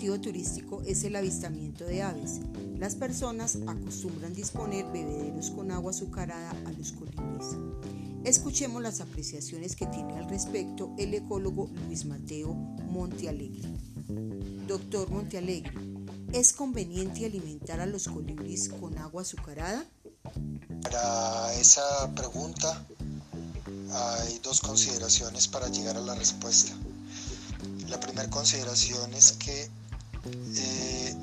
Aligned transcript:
atractivo 0.00 0.20
turístico 0.22 0.82
es 0.86 1.04
el 1.04 1.14
avistamiento 1.14 1.84
de 1.84 2.00
aves. 2.00 2.40
Las 2.78 2.94
personas 2.94 3.58
acostumbran 3.66 4.32
disponer 4.32 4.86
bebederos 4.86 5.50
con 5.50 5.70
agua 5.70 5.90
azucarada 5.90 6.52
a 6.64 6.72
los 6.72 6.92
colibríes. 6.92 7.58
Escuchemos 8.24 8.80
las 8.80 9.02
apreciaciones 9.02 9.76
que 9.76 9.84
tiene 9.84 10.16
al 10.16 10.26
respecto 10.30 10.94
el 10.96 11.12
ecólogo 11.12 11.68
Luis 11.86 12.06
Mateo 12.06 12.54
Montealegre. 12.54 13.68
Doctor 14.66 15.10
Montealegre, 15.10 15.74
¿es 16.32 16.54
conveniente 16.54 17.26
alimentar 17.26 17.80
a 17.80 17.86
los 17.86 18.08
colibríes 18.08 18.70
con 18.70 18.96
agua 18.96 19.20
azucarada? 19.20 19.84
Para 20.82 21.52
esa 21.60 22.10
pregunta 22.14 22.86
hay 23.92 24.38
dos 24.42 24.62
consideraciones 24.62 25.46
para 25.46 25.68
llegar 25.68 25.98
a 25.98 26.00
la 26.00 26.14
respuesta. 26.14 26.72
La 27.90 28.00
primera 28.00 28.30
consideración 28.30 29.12
es 29.12 29.32
que 29.32 29.68
eh, 30.24 31.14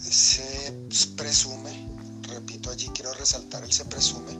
se 0.00 0.72
presume, 1.16 1.70
repito 2.22 2.70
allí 2.70 2.88
quiero 2.94 3.12
resaltar 3.14 3.64
el 3.64 3.72
se 3.72 3.84
presume, 3.84 4.32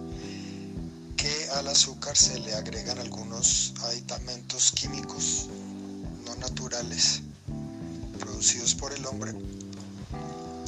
que 1.17 1.49
al 1.51 1.69
azúcar 1.69 2.17
se 2.17 2.39
le 2.41 2.55
agregan 2.55 2.99
algunos 2.99 3.75
aditamentos 3.83 4.73
químicos 4.73 5.47
no 6.25 6.37
naturales 6.37 7.21
producidos 8.19 8.75
por 8.75 8.93
el 8.93 9.05
hombre 9.07 9.35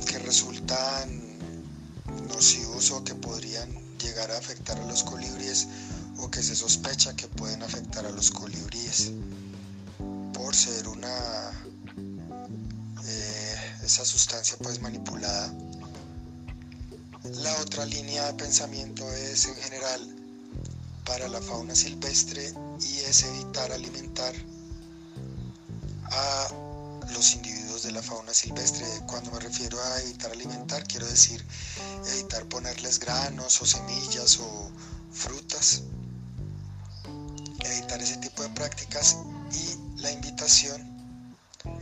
que 0.07 0.19
resultan 0.19 1.39
nocivos 2.29 2.91
o 2.91 3.05
que 3.05 3.15
podrían 3.15 3.71
llegar 3.99 4.31
a 4.33 4.39
afectar 4.39 4.79
a 4.79 4.87
los 4.87 5.05
colibríes 5.05 5.69
o 6.19 6.31
que 6.31 6.43
se 6.43 6.57
sospecha 6.57 7.15
que 7.15 7.29
pueden 7.29 7.63
afectar 7.63 8.05
a 8.05 8.11
los 8.11 8.31
colibríes 8.31 9.13
por 10.33 10.55
ser 10.55 10.89
una 10.89 11.70
esa 13.91 14.05
sustancia 14.05 14.57
pues 14.63 14.81
manipulada 14.81 15.53
la 17.43 17.53
otra 17.61 17.85
línea 17.85 18.25
de 18.27 18.35
pensamiento 18.35 19.05
es 19.13 19.47
en 19.47 19.57
general 19.57 20.17
para 21.05 21.27
la 21.27 21.41
fauna 21.41 21.75
silvestre 21.75 22.55
y 22.81 22.99
es 22.99 23.25
evitar 23.25 23.73
alimentar 23.73 24.33
a 26.05 26.49
los 27.13 27.35
individuos 27.35 27.83
de 27.83 27.91
la 27.91 28.01
fauna 28.01 28.33
silvestre. 28.33 28.87
Cuando 29.09 29.33
me 29.33 29.41
refiero 29.41 29.77
a 29.83 30.01
evitar 30.03 30.31
alimentar, 30.31 30.87
quiero 30.87 31.07
decir 31.09 31.45
evitar 32.13 32.47
ponerles 32.47 33.01
granos 33.01 33.61
o 33.61 33.67
semillas 33.67 34.39
o 34.39 34.71
frutas, 35.11 35.83
evitar 37.65 38.01
ese 38.01 38.19
tipo 38.19 38.45
de 38.45 38.51
prácticas 38.51 39.17
y 39.53 40.01
la 40.01 40.13
invitación, 40.13 40.90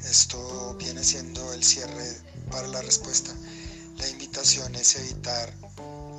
esto 0.05 0.75
viene 0.79 1.05
siendo 1.05 1.53
el 1.53 1.63
cierre 1.63 2.21
para 2.51 2.67
la 2.69 2.83
respuesta, 2.83 3.33
la 3.99 4.09
invitación 4.09 4.75
es 4.75 4.97
evitar 4.97 5.53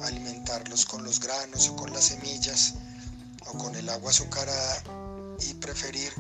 alimentarlos 0.04 0.86
con 0.86 1.04
los 1.04 1.20
granos 1.20 1.70
o 1.70 1.76
con 1.76 1.92
las 1.92 2.06
semillas 2.06 2.76
o 3.48 3.58
con 3.58 3.76
el 3.76 3.90
agua 3.90 4.12
azucarada 4.12 4.84
y 5.42 5.54
preferir 5.56 6.14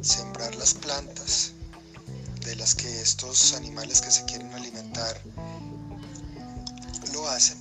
sembrar 0.00 0.54
las 0.56 0.74
plantas 0.74 1.52
de 2.44 2.54
las 2.56 2.74
que 2.74 3.00
estos 3.00 3.54
animales 3.54 4.00
que 4.00 4.10
se 4.10 4.24
quieren 4.24 4.52
alimentar 4.54 5.20
lo 7.12 7.28
hacen, 7.28 7.58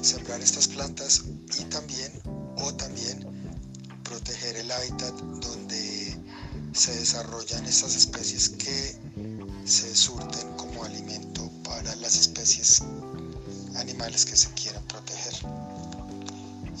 sembrar 0.00 0.40
estas 0.40 0.68
plantas 0.68 1.22
y 1.58 1.64
también 1.64 2.12
o 2.56 2.72
también 2.74 3.26
proteger 4.04 4.56
el 4.56 4.70
hábitat 4.70 5.12
donde 5.14 5.87
se 6.78 6.94
desarrollan 6.94 7.66
estas 7.66 7.96
especies 7.96 8.50
que 8.50 8.96
se 9.64 9.96
surten 9.96 10.48
como 10.56 10.84
alimento 10.84 11.50
para 11.64 11.96
las 11.96 12.16
especies 12.16 12.82
animales 13.74 14.24
que 14.24 14.36
se 14.36 14.48
quieren 14.52 14.84
proteger. 14.84 15.34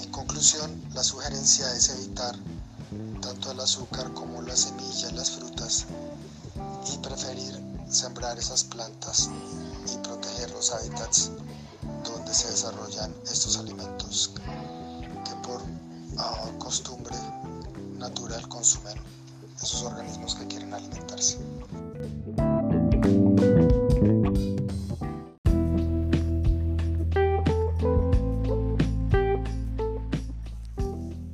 En 0.00 0.08
conclusión, 0.12 0.80
la 0.94 1.02
sugerencia 1.02 1.74
es 1.74 1.88
evitar 1.88 2.36
tanto 3.20 3.50
el 3.50 3.58
azúcar 3.58 4.14
como 4.14 4.40
las 4.42 4.60
semillas, 4.60 5.12
las 5.14 5.32
frutas 5.32 5.86
y 6.94 6.98
preferir 6.98 7.60
sembrar 7.90 8.38
esas 8.38 8.62
plantas 8.62 9.28
y 9.92 9.96
proteger 10.06 10.50
los 10.52 10.70
hábitats 10.70 11.32
donde 12.04 12.32
se 12.32 12.48
desarrollan 12.48 13.12
estos 13.32 13.56
alimentos 13.56 14.30
que 15.24 15.34
por 15.42 15.60
costumbre 16.58 17.16
natural 17.96 18.48
consumen 18.48 19.17
esos 19.62 19.82
organismos 19.82 20.34
que 20.34 20.46
quieren 20.46 20.72
alimentarse. 20.72 21.38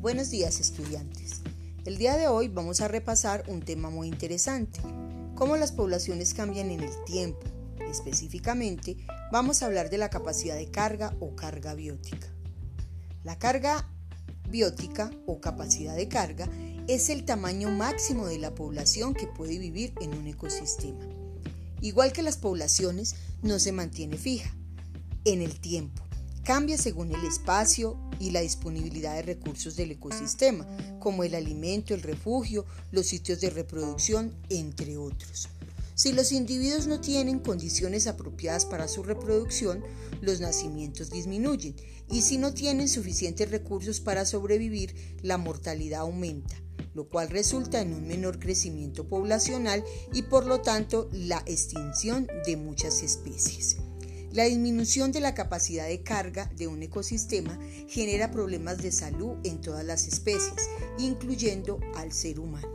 Buenos 0.01 0.31
días 0.31 0.61
estudiantes. 0.61 1.43
El 1.85 1.99
día 1.99 2.17
de 2.17 2.29
hoy 2.29 2.49
vamos 2.49 2.81
a 2.81 2.89
repasar 2.89 3.45
un 3.49 3.61
tema 3.61 3.91
muy 3.91 4.09
interesante, 4.09 4.81
cómo 5.35 5.57
las 5.57 5.73
poblaciones 5.73 6.33
cambian 6.33 6.71
en 6.71 6.81
el 6.81 7.05
tiempo. 7.05 7.41
Específicamente, 7.91 8.97
vamos 9.33 9.63
a 9.63 9.67
hablar 9.67 9.91
de 9.91 9.99
la 9.99 10.09
capacidad 10.09 10.57
de 10.57 10.71
carga 10.71 11.15
o 11.21 11.37
carga 11.37 11.75
biótica. 11.75 12.29
La 13.23 13.39
carga 13.39 13.89
biótica 14.49 15.11
o 15.27 15.41
capacidad 15.41 15.95
de 15.95 16.09
carga 16.09 16.49
es 16.87 17.09
el 17.09 17.25
tamaño 17.25 17.71
máximo 17.71 18.27
de 18.27 18.39
la 18.39 18.55
población 18.55 19.15
que 19.15 19.27
puede 19.27 19.59
vivir 19.59 19.95
en 20.03 20.15
un 20.15 20.27
ecosistema. 20.27 21.09
Igual 21.81 22.13
que 22.13 22.23
las 22.23 22.37
poblaciones, 22.37 23.15
no 23.43 23.59
se 23.59 23.73
mantiene 23.73 24.19
fija 24.19 24.55
en 25.25 25.41
el 25.41 25.61
tiempo. 25.61 26.03
Cambia 26.45 26.77
según 26.77 27.15
el 27.15 27.25
espacio 27.25 27.99
y 28.21 28.31
la 28.31 28.41
disponibilidad 28.41 29.15
de 29.15 29.23
recursos 29.23 29.77
del 29.77 29.93
ecosistema, 29.93 30.67
como 31.01 31.25
el 31.25 31.35
alimento, 31.35 31.95
el 31.95 32.03
refugio, 32.03 32.67
los 32.93 33.07
sitios 33.07 33.41
de 33.41 33.49
reproducción, 33.49 34.35
entre 34.51 34.99
otros. 34.99 35.49
Si 35.95 36.13
los 36.13 36.33
individuos 36.33 36.87
no 36.87 37.01
tienen 37.01 37.39
condiciones 37.39 38.07
apropiadas 38.07 38.67
para 38.67 38.89
su 38.89 39.03
reproducción, 39.03 39.83
los 40.21 40.41
nacimientos 40.41 41.09
disminuyen 41.11 41.77
y 42.11 42.23
si 42.23 42.37
no 42.37 42.53
tienen 42.53 42.89
suficientes 42.89 43.51
recursos 43.51 44.01
para 44.01 44.27
sobrevivir, 44.27 44.95
la 45.23 45.39
mortalidad 45.39 46.01
aumenta, 46.01 46.57
lo 46.95 47.09
cual 47.09 47.29
resulta 47.29 47.81
en 47.81 47.93
un 47.93 48.07
menor 48.07 48.39
crecimiento 48.39 49.09
poblacional 49.09 49.85
y 50.13 50.23
por 50.23 50.47
lo 50.47 50.61
tanto 50.61 51.09
la 51.13 51.43
extinción 51.47 52.29
de 52.47 52.57
muchas 52.57 53.03
especies. 53.03 53.77
La 54.35 54.45
disminución 54.47 55.13
de 55.13 55.21
la 55.21 55.33
capacidad 55.33 55.87
de 55.87 56.03
carga 56.03 56.51
de 56.57 56.67
un 56.67 56.83
ecosistema 56.83 57.57
genera 57.87 58.33
problemas 58.33 58.79
de 58.79 58.91
salud 58.91 59.37
en 59.45 59.61
todas 59.61 59.85
las 59.85 60.09
especies, 60.09 60.69
incluyendo 60.99 61.79
al 61.95 62.13
ser 62.13 62.41
humano. 62.41 62.67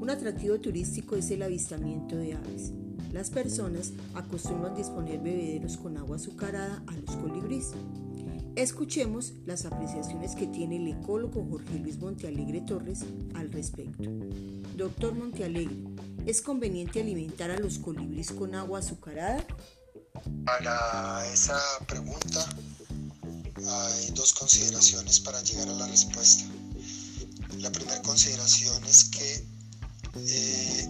Un 0.00 0.10
atractivo 0.10 0.58
turístico 0.58 1.14
es 1.14 1.30
el 1.30 1.44
avistamiento 1.44 2.16
de 2.16 2.34
aves. 2.34 2.72
Las 3.12 3.30
personas 3.30 3.92
acostumbran 4.14 4.74
disponer 4.74 5.20
bebederos 5.20 5.76
con 5.76 5.96
agua 5.96 6.16
azucarada 6.16 6.82
a 6.86 6.92
los 6.92 7.16
colibríes. 7.16 7.70
Escuchemos 8.56 9.34
las 9.44 9.66
apreciaciones 9.66 10.34
que 10.34 10.46
tiene 10.46 10.76
el 10.76 10.88
ecólogo 10.88 11.46
Jorge 11.50 11.78
Luis 11.78 11.98
Montealegre 11.98 12.62
Torres 12.62 13.00
al 13.34 13.52
respecto. 13.52 14.10
Doctor 14.76 15.14
Montealegre, 15.14 15.76
¿es 16.24 16.40
conveniente 16.40 17.00
alimentar 17.00 17.50
a 17.50 17.58
los 17.58 17.78
colibríes 17.78 18.32
con 18.32 18.54
agua 18.54 18.78
azucarada? 18.78 19.44
Para 20.44 21.30
esa 21.32 21.60
pregunta 21.86 22.46
hay 23.66 24.10
dos 24.12 24.32
consideraciones 24.32 25.20
para 25.20 25.42
llegar 25.42 25.68
a 25.68 25.74
la 25.74 25.86
respuesta. 25.86 26.44
La 27.58 27.70
primera 27.70 28.00
consideración 28.02 28.84
es 28.84 29.04
que 29.04 29.46
eh, 30.16 30.88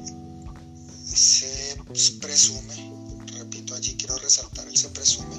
se 1.04 1.45
presume, 2.20 3.26
repito 3.38 3.74
allí 3.74 3.96
quiero 3.96 4.16
resaltar 4.18 4.66
el 4.68 4.76
se 4.76 4.88
presume, 4.88 5.36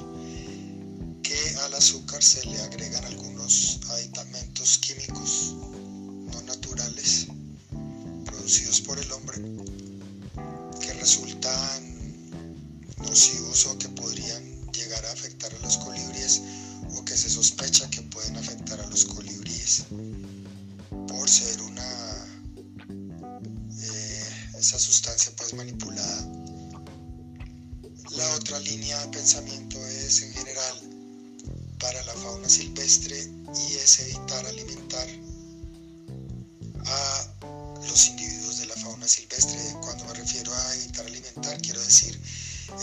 al 1.64 1.74
azúcar 1.74 2.22
se 2.22 2.44
le 2.46 2.58
agregan 2.62 3.04
algunos 3.04 3.80
aditamentos 3.90 4.78
químicos 4.78 5.54
no 6.32 6.40
naturales 6.42 7.26
producidos 8.24 8.80
por 8.80 8.98
el 8.98 9.10
hombre 9.12 9.38
que 10.80 10.92
resultan 10.94 12.22
nocivos 12.98 13.66
o 13.66 13.78
que 13.78 13.88
podrían 13.88 14.72
llegar 14.72 15.04
a 15.04 15.12
afectar 15.12 15.52
a 15.52 15.58
los 15.58 15.78
colibríes 15.78 16.42
o 16.96 17.04
que 17.04 17.16
se 17.16 17.28
sospecha 17.28 17.90
que 17.90 18.02
pueden 18.02 18.36
afectar 18.36 18.80
a 18.80 18.86
los 18.86 19.04
colibríes 19.04 19.84
por 21.08 21.28
ser 21.28 21.60
una 21.62 22.26
eh, 23.80 24.24
esa 24.58 24.78
sustancia 24.78 25.32
pues 25.36 25.54
manipulada 25.54 25.97
pensamiento 29.28 29.86
es 29.88 30.22
en 30.22 30.32
general 30.32 30.74
para 31.78 32.02
la 32.04 32.14
fauna 32.14 32.48
silvestre 32.48 33.30
y 33.68 33.74
es 33.74 33.98
evitar 33.98 34.46
alimentar 34.46 35.06
a 36.86 37.34
los 37.86 38.08
individuos 38.08 38.60
de 38.60 38.66
la 38.68 38.74
fauna 38.76 39.06
silvestre. 39.06 39.60
Cuando 39.82 40.06
me 40.06 40.14
refiero 40.14 40.50
a 40.54 40.74
evitar 40.76 41.04
alimentar, 41.04 41.60
quiero 41.60 41.78
decir 41.82 42.18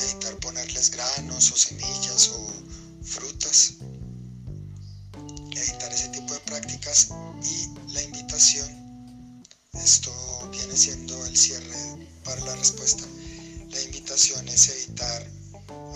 evitar 0.03 0.35
ponerles 0.35 0.91
granos 0.91 1.51
o 1.51 1.57
semillas 1.57 2.29
o 2.35 2.53
frutas, 3.01 3.77
evitar 5.51 5.91
ese 5.91 6.09
tipo 6.09 6.31
de 6.31 6.39
prácticas 6.41 7.07
y 7.41 7.91
la 7.91 8.03
invitación, 8.03 9.43
esto 9.73 10.11
viene 10.51 10.77
siendo 10.77 11.25
el 11.25 11.35
cierre 11.35 12.07
para 12.23 12.39
la 12.41 12.55
respuesta, 12.55 13.03
la 13.71 13.81
invitación 13.81 14.47
es 14.47 14.69
evitar 14.69 15.27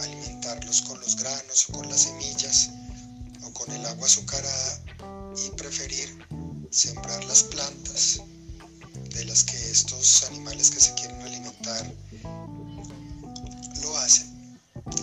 alimentarlos 0.01 0.81
con 0.83 0.99
los 0.99 1.15
granos 1.15 1.69
o 1.69 1.73
con 1.73 1.89
las 1.89 2.01
semillas 2.01 2.69
o 3.43 3.53
con 3.53 3.71
el 3.71 3.85
agua 3.85 4.05
azucarada 4.05 4.81
y 5.35 5.49
preferir 5.51 6.09
sembrar 6.71 7.23
las 7.25 7.43
plantas 7.43 8.21
de 9.13 9.25
las 9.25 9.43
que 9.43 9.57
estos 9.71 10.23
animales 10.25 10.69
que 10.69 10.79
se 10.79 10.93
quieren 10.93 11.21
alimentar 11.21 11.93
lo 13.81 13.97
hacen. 13.97 14.59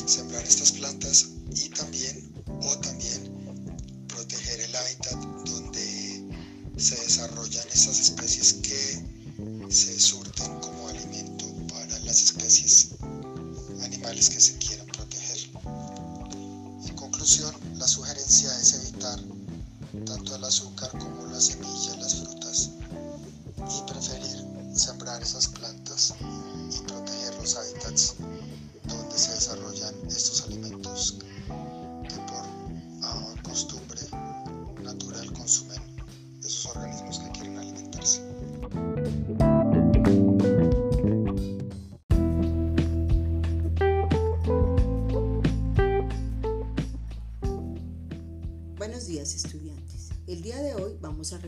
Sembrar 0.07 0.45
estas 0.45 0.73
plantas 0.73 1.27
y 1.55 1.69
también 1.71 2.33
o 2.63 2.79
también 2.79 4.07
proteger 4.09 4.61
el 4.61 4.77
hábitat 4.77 5.15
donde 5.45 6.25
se 6.77 6.97
desarrollan 6.97 7.67
estas 7.69 7.99
especies 7.99 8.55
que 8.63 9.17
se 9.71 9.99
surten 9.99 10.59
como 10.61 10.89
alimento 10.89 11.47
para 11.69 11.99
las 12.01 12.23
especies 12.23 12.91
animales 13.83 14.31
que 14.31 14.41
se 14.41 14.57
quieran 14.59 14.66
proteger. 14.66 14.66
En 14.66 14.66
la 17.75 17.89
sugerencia 17.89 18.57
es 18.61 18.75
evitar 18.75 19.19
tanto 20.07 20.37
el 20.37 20.45
azúcar 20.45 20.89
como 20.97 21.27
las 21.27 21.47
semillas, 21.47 21.99
las 21.99 22.15
frutas 22.15 22.71
y 23.59 23.91
preferir 23.91 24.45
sembrar 24.73 25.21
esas 25.21 25.49
plantas 25.49 26.15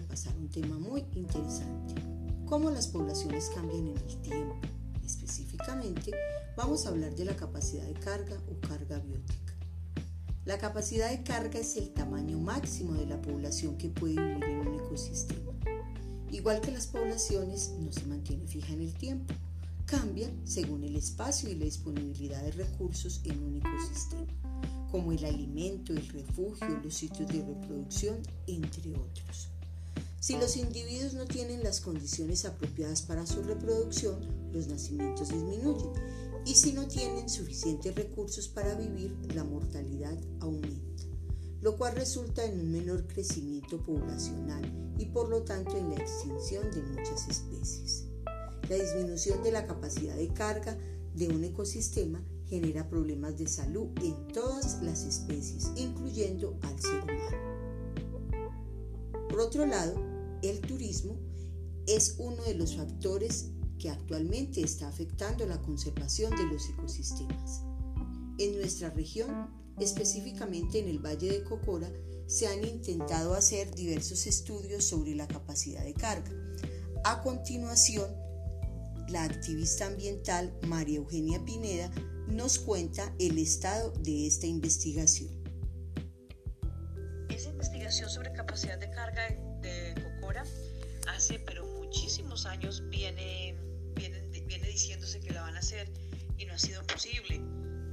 repasar 0.00 0.37
un 0.37 0.49
tema 0.49 0.79
muy 0.79 1.05
interesante, 1.15 1.95
cómo 2.47 2.71
las 2.71 2.87
poblaciones 2.87 3.50
cambian 3.55 3.89
en 3.89 3.97
el 3.97 4.23
tiempo. 4.23 4.55
Específicamente, 5.05 6.12
vamos 6.56 6.87
a 6.87 6.91
hablar 6.91 7.15
de 7.17 7.25
la 7.25 7.35
capacidad 7.35 7.85
de 7.85 7.95
carga 7.95 8.37
o 8.49 8.61
carga 8.67 9.00
biótica. 9.00 9.55
La 10.45 10.59
capacidad 10.59 11.11
de 11.11 11.25
carga 11.25 11.59
es 11.59 11.77
el 11.77 11.91
tamaño 11.91 12.39
máximo 12.39 12.95
de 12.95 13.06
la 13.06 13.21
población 13.21 13.77
que 13.77 13.89
puede 13.89 14.15
vivir 14.15 14.45
en 14.45 14.69
un 14.69 14.75
ecosistema. 14.75 15.53
Igual 16.31 16.61
que 16.61 16.71
las 16.71 16.87
poblaciones, 16.87 17.75
no 17.81 17.91
se 17.93 18.06
mantiene 18.06 18.47
fija 18.47 18.73
en 18.73 18.83
el 18.83 18.95
tiempo, 18.95 19.35
cambia 19.85 20.31
según 20.45 20.85
el 20.85 20.95
espacio 20.95 21.50
y 21.50 21.55
la 21.55 21.65
disponibilidad 21.65 22.43
de 22.43 22.53
recursos 22.53 23.21
en 23.25 23.43
un 23.43 23.56
ecosistema 23.56 24.27
como 24.91 25.12
el 25.12 25.25
alimento, 25.25 25.93
el 25.93 26.06
refugio, 26.09 26.81
los 26.83 26.95
sitios 26.95 27.29
de 27.29 27.45
reproducción, 27.45 28.19
entre 28.47 28.93
otros. 28.93 29.50
Si 30.20 30.37
los 30.37 30.56
individuos 30.56 31.15
no 31.15 31.26
tienen 31.26 31.62
las 31.62 31.81
condiciones 31.81 32.44
apropiadas 32.44 33.03
para 33.03 33.25
su 33.25 33.41
reproducción, 33.43 34.19
los 34.53 34.67
nacimientos 34.67 35.29
disminuyen 35.29 35.93
y 36.44 36.56
si 36.56 36.73
no 36.73 36.88
tienen 36.88 37.29
suficientes 37.29 37.94
recursos 37.94 38.49
para 38.49 38.75
vivir, 38.75 39.17
la 39.35 39.44
mortalidad 39.44 40.19
aumenta, 40.41 41.05
lo 41.61 41.76
cual 41.76 41.94
resulta 41.94 42.44
en 42.44 42.59
un 42.61 42.73
menor 42.73 43.06
crecimiento 43.06 43.81
poblacional 43.81 44.62
y 44.99 45.06
por 45.06 45.29
lo 45.29 45.43
tanto 45.43 45.76
en 45.76 45.91
la 45.91 45.97
extinción 45.97 46.69
de 46.73 46.82
muchas 46.82 47.29
especies. 47.29 48.06
La 48.69 48.75
disminución 48.75 49.43
de 49.44 49.53
la 49.53 49.67
capacidad 49.67 50.17
de 50.17 50.32
carga 50.32 50.76
de 51.14 51.29
un 51.29 51.44
ecosistema 51.44 52.21
genera 52.49 52.88
problemas 52.88 53.38
de 53.38 53.47
salud 53.47 53.88
en 54.03 54.26
todas 54.32 54.82
las 54.82 55.05
especies, 55.05 55.71
incluyendo 55.76 56.59
al 56.62 56.81
ser 56.81 57.03
humano. 57.03 57.59
Por 59.29 59.41
otro 59.41 59.67
lado, 59.67 60.07
el 60.43 60.61
turismo 60.61 61.19
es 61.87 62.17
uno 62.19 62.43
de 62.44 62.55
los 62.55 62.76
factores 62.76 63.50
que 63.79 63.90
actualmente 63.90 64.61
está 64.61 64.88
afectando 64.88 65.46
la 65.46 65.61
conservación 65.62 66.37
de 66.37 66.46
los 66.46 66.69
ecosistemas. 66.69 67.62
En 68.38 68.56
nuestra 68.56 68.90
región, 68.90 69.50
específicamente 69.79 70.81
en 70.81 70.88
el 70.88 70.99
Valle 70.99 71.31
de 71.31 71.44
Cocora, 71.44 71.90
se 72.26 72.46
han 72.46 72.64
intentado 72.64 73.35
hacer 73.35 73.75
diversos 73.75 74.26
estudios 74.26 74.85
sobre 74.85 75.14
la 75.14 75.26
capacidad 75.26 75.82
de 75.82 75.94
carga. 75.94 76.31
A 77.05 77.23
continuación, 77.23 78.14
la 79.08 79.25
activista 79.25 79.87
ambiental 79.87 80.52
María 80.67 80.99
Eugenia 80.99 81.43
Pineda 81.44 81.90
nos 82.26 82.58
cuenta 82.58 83.14
el 83.19 83.38
estado 83.38 83.93
de 84.02 84.26
esta 84.26 84.46
investigación. 84.46 85.31
Esa 87.31 87.49
investigación 87.49 88.11
sobre 88.11 88.32
capacidad 88.32 88.79
de 88.79 88.90
carga 88.90 89.38
años 92.49 92.83
viene, 92.89 93.56
viene, 93.95 94.21
viene 94.47 94.67
diciéndose 94.69 95.21
que 95.21 95.33
la 95.33 95.43
van 95.43 95.56
a 95.56 95.61
hacer 95.61 95.89
y 96.37 96.47
no 96.47 96.55
ha 96.55 96.59
sido 96.59 96.83
posible. 96.87 97.41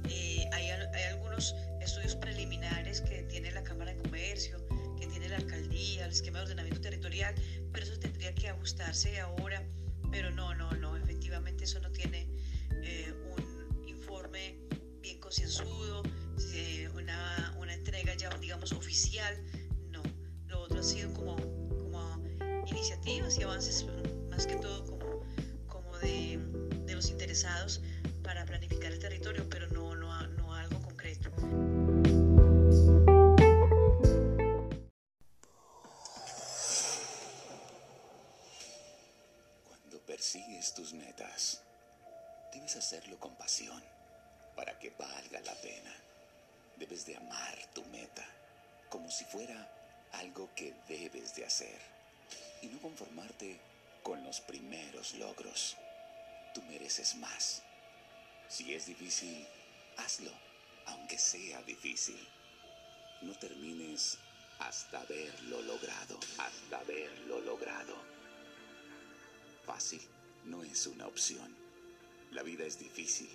Eh, 0.08 0.48
hay, 0.52 0.70
hay, 0.70 1.02
algunos 1.04 1.54
estudios 1.80 2.14
preliminares 2.16 3.00
que 3.00 3.22
tiene 3.24 3.50
la 3.50 3.62
Cámara 3.62 3.92
de 3.92 4.02
Comercio, 4.02 4.64
que 4.98 5.06
tiene 5.06 5.28
la 5.28 5.36
alcaldía, 5.36 6.04
el 6.04 6.12
esquema 6.12 6.38
de 6.38 6.44
ordenamiento 6.44 6.80
territorial, 6.80 7.34
pero 7.72 7.84
eso 7.84 7.98
tendría 7.98 8.34
que 8.34 8.48
ajustarse 8.48 9.18
ahora, 9.20 9.62
pero 10.10 10.30
no, 10.30 10.54
no, 10.54 10.70
no, 10.72 10.96
efectivamente 10.96 11.64
eso 11.64 11.80
no 11.80 11.90
tiene 11.90 12.28
eh, 12.82 13.12
un 13.36 13.88
informe 13.88 14.56
bien 15.00 15.18
concienzudo, 15.20 16.02
eh, 16.54 16.88
una, 16.94 17.54
una, 17.58 17.74
entrega 17.74 18.14
ya, 18.14 18.30
digamos, 18.38 18.72
oficial, 18.72 19.36
no, 19.90 20.02
lo 20.46 20.60
otro 20.62 20.80
ha 20.80 20.84
sido 20.84 21.12
como, 21.12 21.36
como 21.36 22.24
iniciativas 22.66 23.38
y 23.38 23.42
avances, 23.42 23.84
más 24.36 24.46
que 24.46 24.56
todo 24.56 24.84
como, 24.84 25.22
como 25.66 25.98
de, 25.98 26.38
de 26.84 26.94
los 26.94 27.08
interesados 27.08 27.80
para 28.22 28.44
planificar 28.44 28.92
el 28.92 28.98
territorio, 28.98 29.48
pero 29.48 29.66
no, 29.68 29.94
no, 29.96 30.26
no 30.26 30.54
algo 30.54 30.82
concreto. 30.82 31.30
Cuando 39.64 39.98
persigues 40.04 40.74
tus 40.74 40.92
metas, 40.92 41.62
debes 42.52 42.76
hacerlo 42.76 43.18
con 43.18 43.34
pasión 43.36 43.82
para 44.54 44.78
que 44.78 44.90
valga 44.98 45.40
la 45.40 45.54
pena. 45.62 45.94
Debes 46.76 47.06
de 47.06 47.16
amar 47.16 47.56
tu 47.74 47.82
meta 47.86 48.26
como 48.90 49.10
si 49.10 49.24
fuera 49.24 49.66
algo 50.12 50.50
que 50.54 50.74
debes 50.88 51.34
de 51.34 51.46
hacer 51.46 51.80
y 52.60 52.66
no 52.66 52.78
conformarte 52.82 53.58
primeros 54.40 55.14
logros. 55.14 55.76
Tú 56.54 56.62
mereces 56.62 57.16
más. 57.16 57.62
Si 58.48 58.74
es 58.74 58.86
difícil, 58.86 59.46
hazlo, 59.96 60.32
aunque 60.86 61.18
sea 61.18 61.62
difícil. 61.62 62.18
No 63.22 63.34
termines 63.38 64.18
hasta 64.58 65.00
haberlo 65.00 65.60
logrado, 65.62 66.18
hasta 66.38 66.78
haberlo 66.78 67.40
logrado. 67.40 67.96
Fácil 69.64 70.00
no 70.44 70.62
es 70.62 70.86
una 70.86 71.06
opción. 71.06 71.56
La 72.30 72.42
vida 72.42 72.64
es 72.64 72.78
difícil 72.78 73.30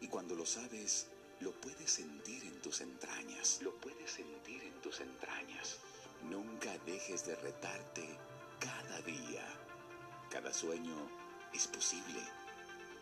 y 0.00 0.08
cuando 0.08 0.34
lo 0.34 0.46
sabes, 0.46 1.08
lo 1.40 1.52
puedes 1.52 1.90
sentir 1.90 2.44
en 2.44 2.60
tus 2.60 2.80
entrañas, 2.80 3.60
lo 3.62 3.74
puedes 3.80 4.10
sentir 4.10 4.62
en 4.62 4.80
tus 4.80 5.00
entrañas. 5.00 5.78
Nunca 6.24 6.76
dejes 6.78 7.26
de 7.26 7.36
retarte 7.36 8.04
cada 8.58 9.00
día. 9.02 9.46
Cada 10.30 10.52
sueño 10.52 10.94
es 11.54 11.66
posible, 11.66 12.20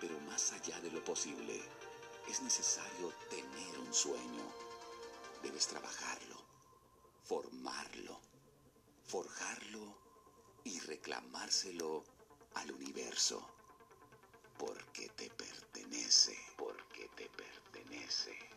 pero 0.00 0.18
más 0.20 0.52
allá 0.52 0.80
de 0.80 0.90
lo 0.90 1.02
posible, 1.04 1.60
es 2.28 2.40
necesario 2.40 3.12
tener 3.28 3.78
un 3.78 3.92
sueño. 3.92 4.42
Debes 5.42 5.66
trabajarlo, 5.66 6.36
formarlo, 7.24 8.20
forjarlo 9.06 9.98
y 10.64 10.78
reclamárselo 10.80 12.04
al 12.54 12.70
universo. 12.72 13.46
Porque 14.56 15.08
te 15.10 15.28
pertenece, 15.30 16.36
porque 16.56 17.08
te 17.16 17.28
pertenece. 17.28 18.55